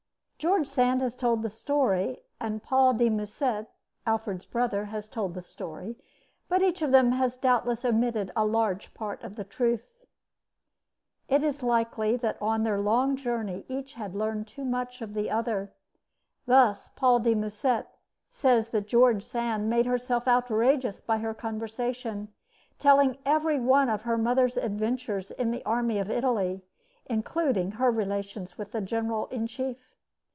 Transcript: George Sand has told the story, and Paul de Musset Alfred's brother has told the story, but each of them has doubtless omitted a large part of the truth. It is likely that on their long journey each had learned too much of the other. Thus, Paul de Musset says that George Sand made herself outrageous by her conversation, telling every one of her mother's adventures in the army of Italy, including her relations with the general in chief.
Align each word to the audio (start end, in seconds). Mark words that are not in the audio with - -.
George 0.41 0.65
Sand 0.65 1.03
has 1.03 1.15
told 1.15 1.43
the 1.43 1.49
story, 1.51 2.23
and 2.39 2.63
Paul 2.63 2.95
de 2.95 3.11
Musset 3.11 3.69
Alfred's 4.07 4.47
brother 4.47 4.85
has 4.85 5.07
told 5.07 5.35
the 5.35 5.41
story, 5.43 5.97
but 6.49 6.63
each 6.63 6.81
of 6.81 6.91
them 6.91 7.11
has 7.11 7.37
doubtless 7.37 7.85
omitted 7.85 8.31
a 8.35 8.43
large 8.43 8.91
part 8.95 9.21
of 9.23 9.35
the 9.35 9.43
truth. 9.43 9.91
It 11.29 11.43
is 11.43 11.61
likely 11.61 12.15
that 12.17 12.41
on 12.41 12.63
their 12.63 12.79
long 12.79 13.15
journey 13.15 13.65
each 13.67 13.93
had 13.93 14.15
learned 14.15 14.47
too 14.47 14.65
much 14.65 14.99
of 14.99 15.13
the 15.13 15.29
other. 15.29 15.73
Thus, 16.47 16.89
Paul 16.89 17.19
de 17.19 17.35
Musset 17.35 17.85
says 18.31 18.69
that 18.69 18.87
George 18.87 19.21
Sand 19.21 19.69
made 19.69 19.85
herself 19.85 20.27
outrageous 20.27 21.01
by 21.01 21.19
her 21.19 21.35
conversation, 21.35 22.33
telling 22.79 23.19
every 23.27 23.59
one 23.59 23.89
of 23.89 24.01
her 24.01 24.17
mother's 24.17 24.57
adventures 24.57 25.29
in 25.29 25.51
the 25.51 25.63
army 25.65 25.99
of 25.99 26.09
Italy, 26.09 26.63
including 27.05 27.73
her 27.73 27.91
relations 27.91 28.57
with 28.57 28.71
the 28.71 28.81
general 28.81 29.27
in 29.27 29.45
chief. 29.45 29.89